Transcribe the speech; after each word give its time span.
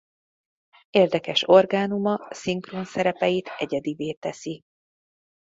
Érdekes 0.89 1.47
orgánuma 1.49 2.19
szinkronszerepeit 2.31 3.49
egyedivé 3.57 4.11
teszi. 4.13 4.61